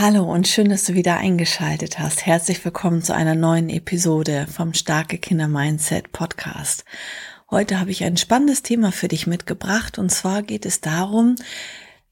[0.00, 2.24] Hallo und schön, dass du wieder eingeschaltet hast.
[2.24, 6.86] Herzlich willkommen zu einer neuen Episode vom Starke Kinder Mindset Podcast.
[7.50, 11.36] Heute habe ich ein spannendes Thema für dich mitgebracht und zwar geht es darum,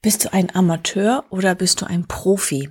[0.03, 2.69] bist du ein Amateur oder bist du ein Profi?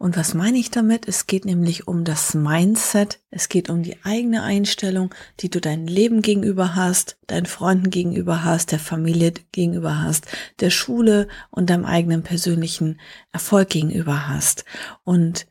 [0.00, 1.06] Und was meine ich damit?
[1.06, 3.20] Es geht nämlich um das Mindset.
[3.30, 8.42] Es geht um die eigene Einstellung, die du dein Leben gegenüber hast, deinen Freunden gegenüber
[8.42, 10.26] hast, der Familie gegenüber hast,
[10.60, 12.98] der Schule und deinem eigenen persönlichen
[13.30, 14.64] Erfolg gegenüber hast.
[15.04, 15.46] Und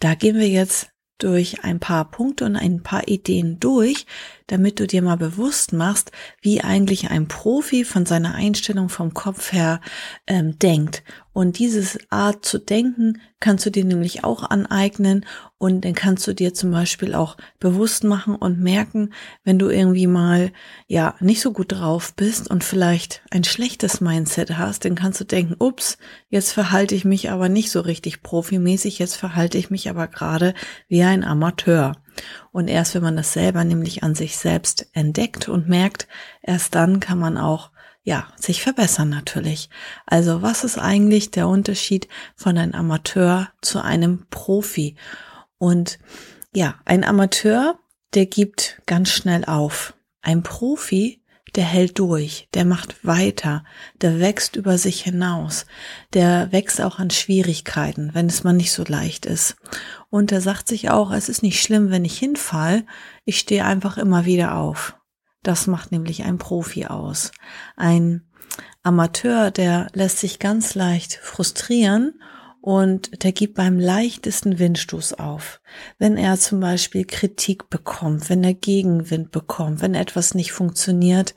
[0.00, 4.04] da gehen wir jetzt durch ein paar Punkte und ein paar Ideen durch,
[4.46, 9.52] damit du dir mal bewusst machst, wie eigentlich ein Profi von seiner Einstellung vom Kopf
[9.52, 9.80] her
[10.26, 11.02] ähm, denkt.
[11.36, 15.26] Und dieses Art zu denken kannst du dir nämlich auch aneignen
[15.58, 19.12] und dann kannst du dir zum Beispiel auch bewusst machen und merken,
[19.44, 20.50] wenn du irgendwie mal
[20.86, 25.24] ja nicht so gut drauf bist und vielleicht ein schlechtes Mindset hast, dann kannst du
[25.24, 25.98] denken, ups,
[26.30, 30.54] jetzt verhalte ich mich aber nicht so richtig profimäßig, jetzt verhalte ich mich aber gerade
[30.88, 31.92] wie ein Amateur.
[32.50, 36.08] Und erst wenn man das selber nämlich an sich selbst entdeckt und merkt,
[36.40, 37.72] erst dann kann man auch
[38.06, 39.68] ja, sich verbessern natürlich.
[40.06, 44.94] Also was ist eigentlich der Unterschied von einem Amateur zu einem Profi?
[45.58, 45.98] Und
[46.54, 47.80] ja, ein Amateur,
[48.14, 49.94] der gibt ganz schnell auf.
[50.22, 51.20] Ein Profi,
[51.56, 53.64] der hält durch, der macht weiter,
[54.00, 55.66] der wächst über sich hinaus,
[56.12, 59.56] der wächst auch an Schwierigkeiten, wenn es mal nicht so leicht ist.
[60.10, 62.86] Und er sagt sich auch, es ist nicht schlimm, wenn ich hinfall,
[63.24, 64.96] ich stehe einfach immer wieder auf.
[65.46, 67.30] Das macht nämlich ein Profi aus.
[67.76, 68.22] Ein
[68.82, 72.20] Amateur, der lässt sich ganz leicht frustrieren
[72.60, 75.60] und der gibt beim leichtesten Windstoß auf.
[75.98, 81.36] Wenn er zum Beispiel Kritik bekommt, wenn er Gegenwind bekommt, wenn etwas nicht funktioniert,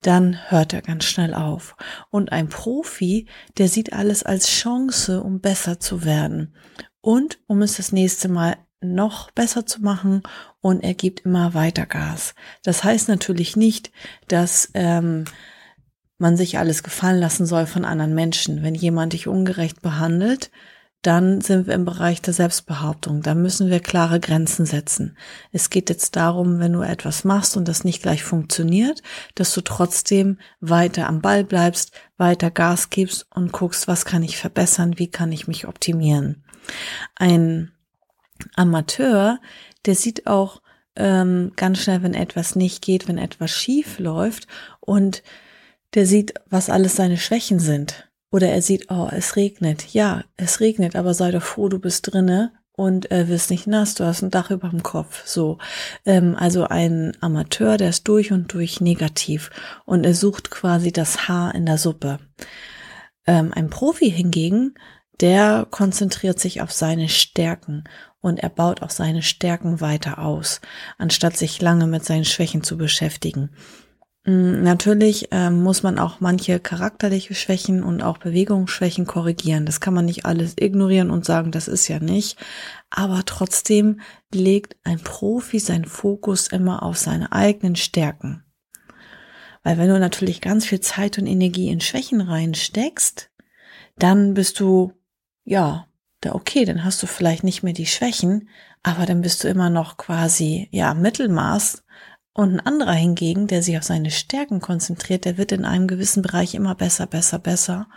[0.00, 1.76] dann hört er ganz schnell auf.
[2.08, 3.28] Und ein Profi,
[3.58, 6.54] der sieht alles als Chance, um besser zu werden
[7.02, 10.22] und um es das nächste Mal noch besser zu machen
[10.62, 12.34] und er gibt immer weiter Gas.
[12.62, 13.90] Das heißt natürlich nicht,
[14.28, 15.26] dass ähm,
[16.16, 18.62] man sich alles gefallen lassen soll von anderen Menschen.
[18.62, 20.50] Wenn jemand dich ungerecht behandelt,
[21.02, 23.22] dann sind wir im Bereich der Selbstbehauptung.
[23.22, 25.18] Da müssen wir klare Grenzen setzen.
[25.50, 29.02] Es geht jetzt darum, wenn du etwas machst und das nicht gleich funktioniert,
[29.34, 34.38] dass du trotzdem weiter am Ball bleibst, weiter Gas gibst und guckst, was kann ich
[34.38, 36.44] verbessern, wie kann ich mich optimieren.
[37.16, 37.72] Ein
[38.54, 39.40] Amateur,
[39.86, 40.62] der sieht auch
[40.96, 44.46] ähm, ganz schnell, wenn etwas nicht geht, wenn etwas schief läuft
[44.80, 45.22] und
[45.94, 48.08] der sieht, was alles seine Schwächen sind.
[48.30, 49.92] Oder er sieht, oh, es regnet.
[49.92, 53.94] Ja, es regnet, aber sei doch froh, du bist drinne und äh, wirst nicht nass,
[53.94, 55.26] du hast ein Dach über dem Kopf.
[55.26, 55.58] So,
[56.06, 59.50] ähm, also ein Amateur, der ist durch und durch negativ
[59.84, 62.18] und er sucht quasi das Haar in der Suppe.
[63.26, 64.74] Ähm, ein Profi hingegen,
[65.20, 67.84] der konzentriert sich auf seine Stärken
[68.22, 70.62] und er baut auch seine Stärken weiter aus,
[70.96, 73.50] anstatt sich lange mit seinen Schwächen zu beschäftigen.
[74.24, 79.66] Mm, natürlich ähm, muss man auch manche charakterliche Schwächen und auch Bewegungsschwächen korrigieren.
[79.66, 82.38] Das kann man nicht alles ignorieren und sagen, das ist ja nicht.
[82.88, 84.00] Aber trotzdem
[84.32, 88.44] legt ein Profi seinen Fokus immer auf seine eigenen Stärken.
[89.64, 93.30] Weil wenn du natürlich ganz viel Zeit und Energie in Schwächen reinsteckst,
[93.98, 94.92] dann bist du,
[95.44, 95.86] ja,
[96.22, 98.48] da okay, dann hast du vielleicht nicht mehr die Schwächen,
[98.82, 101.84] aber dann bist du immer noch quasi, ja, Mittelmaß.
[102.32, 106.22] Und ein anderer hingegen, der sich auf seine Stärken konzentriert, der wird in einem gewissen
[106.22, 107.88] Bereich immer besser, besser, besser.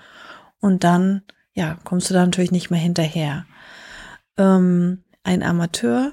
[0.60, 1.22] Und dann,
[1.54, 3.46] ja, kommst du da natürlich nicht mehr hinterher.
[4.38, 6.12] Ähm, ein Amateur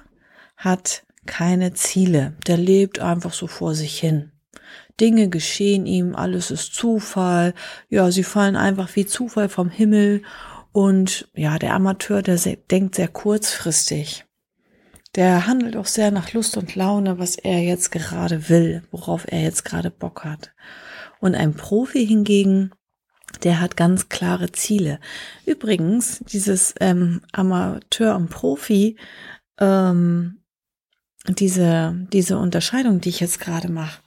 [0.57, 2.35] hat keine Ziele.
[2.47, 4.31] Der lebt einfach so vor sich hin.
[5.01, 7.55] Dinge geschehen ihm, alles ist Zufall.
[7.89, 10.23] Ja, sie fallen einfach wie Zufall vom Himmel
[10.73, 12.39] und ja, der Amateur, der
[12.71, 14.25] denkt sehr kurzfristig.
[15.15, 19.43] Der handelt auch sehr nach Lust und Laune, was er jetzt gerade will, worauf er
[19.43, 20.55] jetzt gerade Bock hat.
[21.21, 22.73] Und ein Profi hingegen,
[23.43, 24.99] der hat ganz klare Ziele.
[25.45, 28.97] Übrigens, dieses ähm, Amateur und Profi,
[29.61, 30.43] ähm,
[31.29, 34.02] diese, diese Unterscheidung, die ich jetzt gerade mache,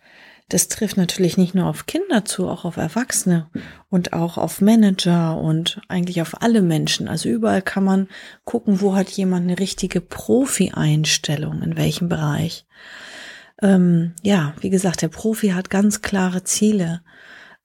[0.50, 3.50] das trifft natürlich nicht nur auf Kinder zu, auch auf Erwachsene
[3.90, 7.08] und auch auf Manager und eigentlich auf alle Menschen.
[7.08, 8.08] Also überall kann man
[8.44, 12.68] gucken, wo hat jemand eine richtige Profi-Einstellung, in welchem Bereich.
[13.62, 17.02] Ähm, ja, wie gesagt, der Profi hat ganz klare Ziele.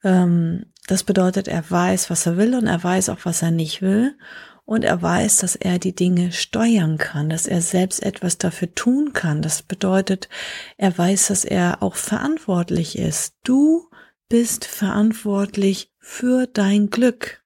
[0.02, 3.82] Ähm, das bedeutet, er weiß, was er will und er weiß auch, was er nicht
[3.82, 4.16] will.
[4.70, 9.12] Und er weiß, dass er die Dinge steuern kann, dass er selbst etwas dafür tun
[9.12, 9.42] kann.
[9.42, 10.28] Das bedeutet,
[10.76, 13.34] er weiß, dass er auch verantwortlich ist.
[13.42, 13.88] Du
[14.28, 17.42] bist verantwortlich für dein Glück.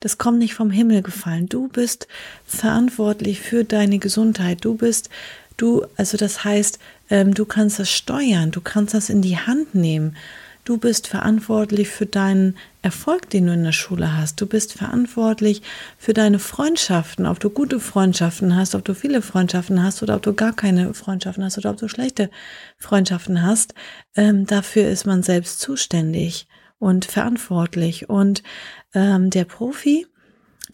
[0.00, 1.46] Das kommt nicht vom Himmel gefallen.
[1.46, 2.08] Du bist
[2.46, 4.64] verantwortlich für deine Gesundheit.
[4.64, 5.10] Du bist,
[5.58, 6.78] du, also das heißt,
[7.10, 8.50] ähm, du kannst das steuern.
[8.50, 10.16] Du kannst das in die Hand nehmen.
[10.66, 14.40] Du bist verantwortlich für deinen Erfolg, den du in der Schule hast.
[14.40, 15.62] Du bist verantwortlich
[15.96, 20.22] für deine Freundschaften, ob du gute Freundschaften hast, ob du viele Freundschaften hast oder ob
[20.22, 22.30] du gar keine Freundschaften hast oder ob du schlechte
[22.78, 23.74] Freundschaften hast.
[24.16, 26.48] Ähm, dafür ist man selbst zuständig
[26.80, 28.08] und verantwortlich.
[28.08, 28.42] Und
[28.92, 30.08] ähm, der Profi,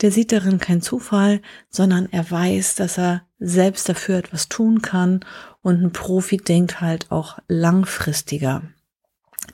[0.01, 5.21] der sieht darin keinen Zufall, sondern er weiß, dass er selbst dafür etwas tun kann.
[5.61, 8.63] Und ein Profi denkt halt auch langfristiger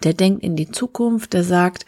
[0.03, 1.87] der denkt in die Zukunft, der sagt,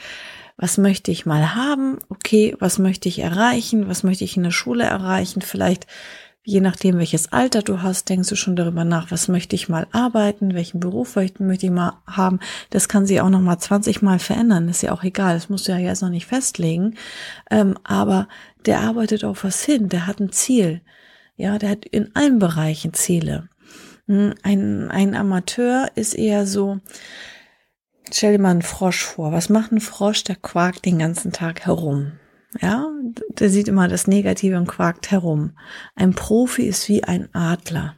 [0.56, 1.98] was möchte ich mal haben?
[2.10, 3.88] Okay, was möchte ich erreichen?
[3.88, 5.40] Was möchte ich in der Schule erreichen?
[5.40, 5.86] Vielleicht,
[6.44, 9.86] je nachdem, welches Alter du hast, denkst du schon darüber nach, was möchte ich mal
[9.92, 10.52] arbeiten?
[10.52, 12.40] Welchen Beruf möchte ich mal haben?
[12.68, 14.68] Das kann sich auch noch mal 20 Mal verändern.
[14.68, 15.32] Ist ja auch egal.
[15.34, 16.96] Das musst du ja jetzt noch nicht festlegen.
[17.50, 18.28] Ähm, aber
[18.66, 19.88] der arbeitet auf was hin.
[19.88, 20.82] Der hat ein Ziel.
[21.36, 23.48] Ja, der hat in allen Bereichen Ziele.
[24.08, 26.80] Hm, ein, ein Amateur ist eher so,
[28.12, 29.32] Stell dir mal einen Frosch vor.
[29.32, 30.24] Was macht ein Frosch?
[30.24, 32.12] Der quakt den ganzen Tag herum.
[32.60, 32.88] Ja,
[33.38, 35.52] der sieht immer das Negative und quakt herum.
[35.94, 37.94] Ein Profi ist wie ein Adler.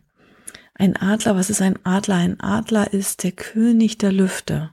[0.75, 2.17] Ein Adler, was ist ein Adler?
[2.17, 4.71] Ein Adler ist der König der Lüfte.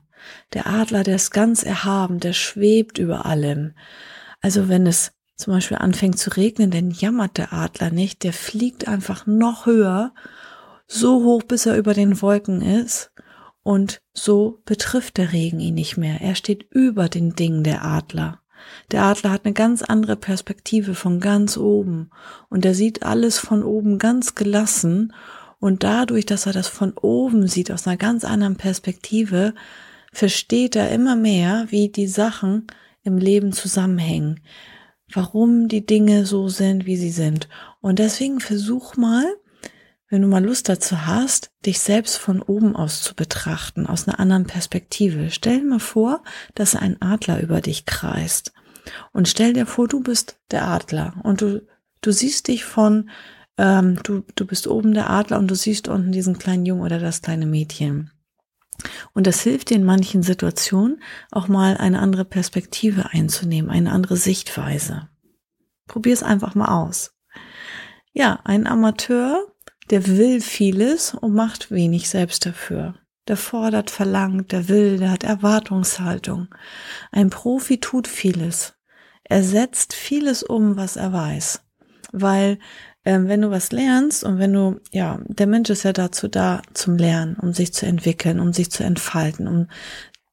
[0.54, 3.74] Der Adler, der ist ganz erhaben, der schwebt über allem.
[4.42, 8.90] Also wenn es zum Beispiel anfängt zu regnen, dann jammert der Adler nicht, der fliegt
[8.90, 10.14] einfach noch höher,
[10.88, 13.12] so hoch, bis er über den Wolken ist
[13.64, 16.22] und so betrifft der Regen ihn nicht mehr.
[16.22, 18.42] Er steht über den Dingen der Adler.
[18.92, 22.10] Der Adler hat eine ganz andere Perspektive von ganz oben
[22.50, 25.14] und er sieht alles von oben ganz gelassen
[25.60, 29.54] und dadurch, dass er das von oben sieht, aus einer ganz anderen Perspektive,
[30.12, 32.68] versteht er immer mehr, wie die Sachen
[33.04, 34.42] im Leben zusammenhängen,
[35.14, 37.48] warum die Dinge so sind, wie sie sind.
[37.82, 39.26] Und deswegen versuch mal,
[40.10, 44.20] wenn du mal Lust dazu hast, dich selbst von oben aus zu betrachten, aus einer
[44.20, 45.30] anderen Perspektive.
[45.30, 46.24] Stell dir mal vor,
[46.56, 48.52] dass ein Adler über dich kreist.
[49.14, 51.62] Und stell dir vor, du bist der Adler und du,
[52.02, 53.12] du siehst dich von,
[53.58, 57.00] ähm, du, du bist oben der Adler und du siehst unten diesen kleinen Jungen oder
[57.00, 58.12] das kleine Mädchen.
[59.14, 64.16] Und das hilft dir in manchen Situationen auch mal eine andere Perspektive einzunehmen, eine andere
[64.16, 65.10] Sichtweise.
[65.86, 67.14] Probier es einfach mal aus.
[68.12, 69.49] Ja, ein Amateur
[69.90, 72.96] der will vieles und macht wenig selbst dafür.
[73.28, 76.48] Der fordert, verlangt, der will, der hat Erwartungshaltung.
[77.12, 78.74] Ein Profi tut vieles.
[79.24, 81.62] Er setzt vieles um, was er weiß.
[82.12, 82.58] Weil
[83.06, 86.62] ähm, wenn du was lernst und wenn du, ja, der Mensch ist ja dazu da
[86.74, 89.68] zum Lernen, um sich zu entwickeln, um sich zu entfalten, um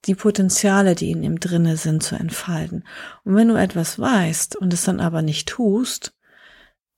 [0.06, 2.84] die Potenziale, die in ihm drinne sind, zu entfalten.
[3.24, 6.14] Und wenn du etwas weißt und es dann aber nicht tust,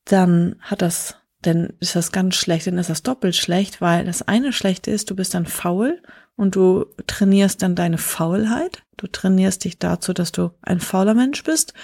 [0.05, 4.27] dann hat das dann ist das ganz schlecht, dann ist das doppelt schlecht, weil das
[4.27, 6.03] eine schlechte ist, du bist dann faul
[6.37, 8.83] und du trainierst dann deine Faulheit.
[8.97, 11.75] Du trainierst dich dazu, dass du ein fauler Mensch bist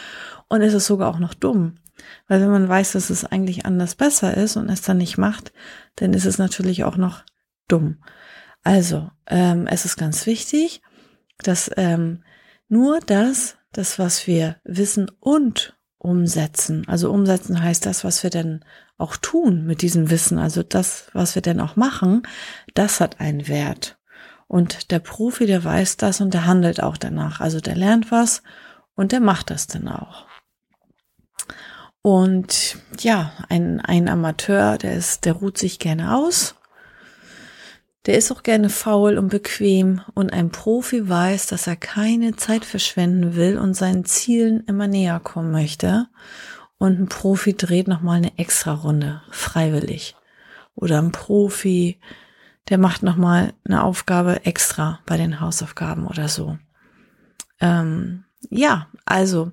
[0.48, 1.76] und es ist sogar auch noch dumm.
[2.26, 5.52] Weil wenn man weiß, dass es eigentlich anders besser ist und es dann nicht macht,
[5.96, 7.22] dann ist es natürlich auch noch
[7.68, 8.02] dumm.
[8.64, 10.82] Also, ähm, es ist ganz wichtig,
[11.38, 12.24] dass ähm,
[12.68, 16.86] nur das, das, was wir wissen und umsetzen.
[16.86, 18.64] Also umsetzen heißt das, was wir denn
[18.98, 22.22] auch tun mit diesem Wissen, also das, was wir denn auch machen,
[22.74, 23.98] das hat einen Wert.
[24.46, 27.40] Und der Profi, der weiß das und der handelt auch danach.
[27.40, 28.42] Also der lernt was
[28.94, 30.26] und der macht das dann auch.
[32.02, 36.54] Und ja, ein, ein Amateur, der ist, der ruht sich gerne aus.
[38.06, 42.66] Der ist auch gerne faul und bequem und ein Profi weiß, dass er keine Zeit
[42.66, 46.08] verschwenden will und seinen Zielen immer näher kommen möchte
[46.84, 50.16] und ein Profi dreht nochmal eine extra Runde, freiwillig.
[50.74, 51.98] Oder ein Profi,
[52.68, 56.58] der macht nochmal eine Aufgabe extra bei den Hausaufgaben oder so.
[57.58, 59.50] Ähm, ja, also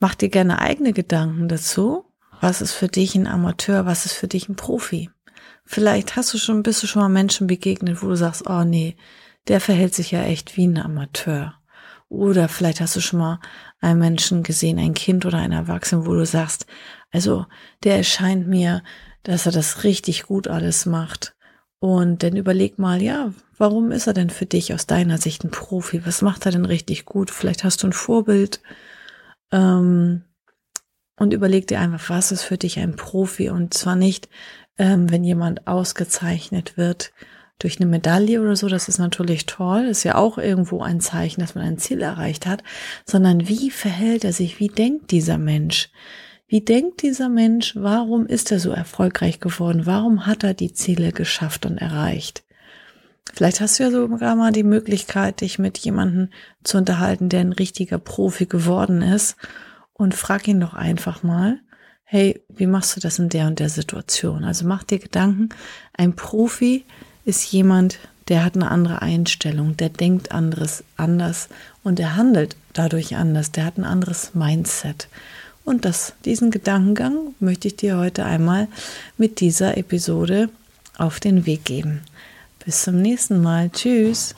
[0.00, 2.06] mach dir gerne eigene Gedanken dazu.
[2.40, 3.84] Was ist für dich ein Amateur?
[3.84, 5.10] Was ist für dich ein Profi?
[5.66, 8.96] Vielleicht hast du schon, bist du schon mal Menschen begegnet, wo du sagst, oh nee,
[9.48, 11.54] der verhält sich ja echt wie ein Amateur.
[12.12, 13.40] Oder vielleicht hast du schon mal
[13.80, 16.66] einen Menschen gesehen, ein Kind oder ein Erwachsenen, wo du sagst,
[17.10, 17.46] also
[17.84, 18.82] der erscheint mir,
[19.22, 21.34] dass er das richtig gut alles macht.
[21.78, 25.50] Und dann überleg mal, ja, warum ist er denn für dich aus deiner Sicht ein
[25.50, 26.04] Profi?
[26.04, 27.30] Was macht er denn richtig gut?
[27.30, 28.60] Vielleicht hast du ein Vorbild.
[29.50, 30.24] Ähm,
[31.16, 33.48] und überleg dir einfach, was ist für dich ein Profi?
[33.48, 34.28] Und zwar nicht,
[34.76, 37.14] ähm, wenn jemand ausgezeichnet wird
[37.58, 41.40] durch eine Medaille oder so, das ist natürlich toll, ist ja auch irgendwo ein Zeichen,
[41.40, 42.62] dass man ein Ziel erreicht hat,
[43.06, 45.90] sondern wie verhält er sich, wie denkt dieser Mensch?
[46.48, 49.86] Wie denkt dieser Mensch, warum ist er so erfolgreich geworden?
[49.86, 52.44] Warum hat er die Ziele geschafft und erreicht?
[53.32, 56.28] Vielleicht hast du ja sogar mal die Möglichkeit, dich mit jemandem
[56.64, 59.36] zu unterhalten, der ein richtiger Profi geworden ist
[59.94, 61.60] und frag ihn doch einfach mal,
[62.04, 64.44] hey, wie machst du das in der und der Situation?
[64.44, 65.48] Also mach dir Gedanken,
[65.94, 66.84] ein Profi
[67.24, 67.98] ist jemand,
[68.28, 71.48] der hat eine andere Einstellung, der denkt anderes anders
[71.82, 75.08] und er handelt dadurch anders, der hat ein anderes Mindset.
[75.64, 78.68] Und das, diesen Gedankengang möchte ich dir heute einmal
[79.16, 80.48] mit dieser Episode
[80.98, 82.02] auf den Weg geben.
[82.64, 83.70] Bis zum nächsten Mal.
[83.70, 84.34] Tschüss.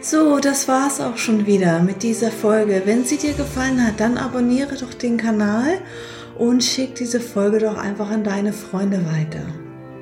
[0.00, 2.82] So, das war's auch schon wieder mit dieser Folge.
[2.84, 5.78] Wenn sie dir gefallen hat, dann abonniere doch den Kanal
[6.36, 9.61] und schick diese Folge doch einfach an deine Freunde weiter.